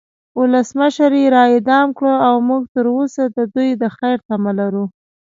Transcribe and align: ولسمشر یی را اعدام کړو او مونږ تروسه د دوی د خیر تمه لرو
ولسمشر 0.39 1.11
یی 1.21 1.25
را 1.33 1.41
اعدام 1.53 1.87
کړو 1.97 2.13
او 2.27 2.35
مونږ 2.47 2.63
تروسه 2.75 3.23
د 3.35 3.37
دوی 3.53 3.69
د 3.81 3.83
خیر 3.97 4.17
تمه 4.27 4.51
لرو 4.59 4.85